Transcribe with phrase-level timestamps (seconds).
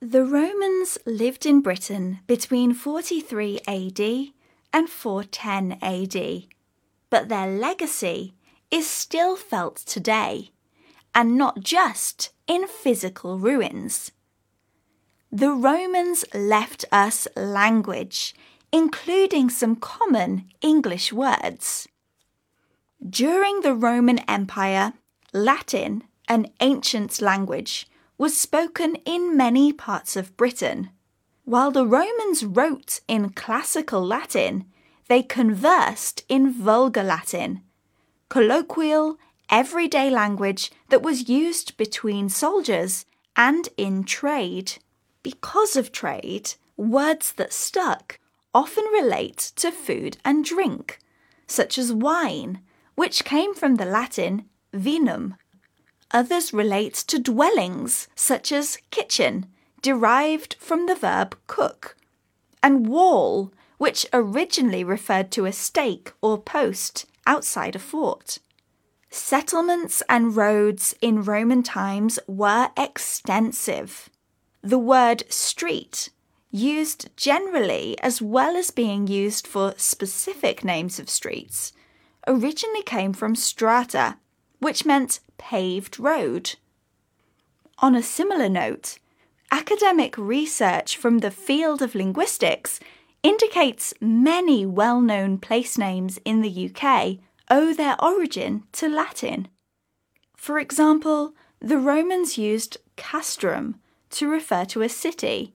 [0.00, 4.00] The Romans lived in Britain between 43 AD
[4.72, 6.44] and 410 AD,
[7.10, 8.34] but their legacy
[8.70, 10.50] is still felt today,
[11.16, 14.12] and not just in physical ruins.
[15.32, 18.36] The Romans left us language,
[18.70, 21.88] including some common English words.
[23.04, 24.92] During the Roman Empire,
[25.32, 27.88] Latin, an ancient language,
[28.18, 30.90] was spoken in many parts of Britain.
[31.44, 34.66] While the Romans wrote in classical Latin,
[35.08, 37.62] they conversed in vulgar Latin,
[38.28, 39.16] colloquial,
[39.48, 44.72] everyday language that was used between soldiers and in trade.
[45.22, 48.18] Because of trade, words that stuck
[48.52, 50.98] often relate to food and drink,
[51.46, 52.60] such as wine,
[52.96, 55.36] which came from the Latin vinum,
[56.10, 59.46] Others relate to dwellings, such as kitchen,
[59.82, 61.96] derived from the verb cook,
[62.62, 68.38] and wall, which originally referred to a stake or post outside a fort.
[69.10, 74.10] Settlements and roads in Roman times were extensive.
[74.62, 76.10] The word street,
[76.50, 81.72] used generally as well as being used for specific names of streets,
[82.26, 84.16] originally came from strata,
[84.58, 86.56] which meant paved road.
[87.78, 88.98] On a similar note,
[89.50, 92.80] academic research from the field of linguistics
[93.22, 97.18] indicates many well known place names in the UK
[97.50, 99.48] owe their origin to Latin.
[100.36, 103.76] For example, the Romans used castrum
[104.10, 105.54] to refer to a city,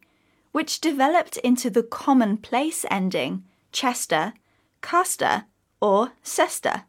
[0.51, 4.33] which developed into the common place ending chester,
[4.81, 5.45] caster,
[5.81, 6.83] or cester.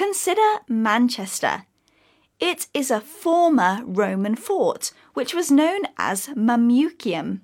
[0.00, 1.66] Consider Manchester,
[2.38, 7.40] it is a former Roman fort, which was known as Mamucium.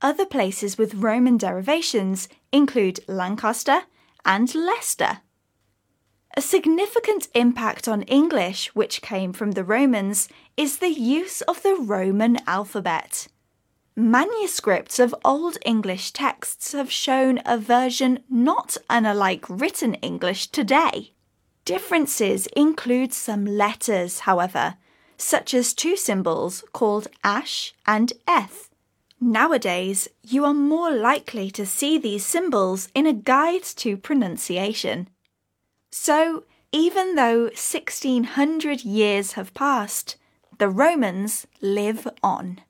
[0.00, 3.82] Other places with Roman derivations include Lancaster
[4.24, 5.18] and Leicester.
[6.34, 11.74] A significant impact on English, which came from the Romans, is the use of the
[11.74, 13.28] Roman alphabet.
[13.94, 21.12] Manuscripts of Old English texts have shown a version not unlike written English today.
[21.64, 24.76] Differences include some letters, however,
[25.16, 28.68] such as two symbols called ash and eth.
[29.20, 35.08] Nowadays, you are more likely to see these symbols in a guide to pronunciation.
[35.90, 36.42] So,
[36.72, 40.16] even though 1600 years have passed,
[40.58, 42.60] the Romans live on.